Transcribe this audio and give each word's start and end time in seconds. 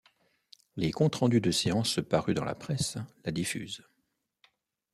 Les 0.77 0.89
comptes-rendus 0.91 1.41
de 1.41 1.51
séance 1.51 1.99
parus 2.09 2.33
dans 2.33 2.43
la 2.43 2.55
presse 2.55 2.97
la 3.23 3.31
diffusent. 3.31 3.85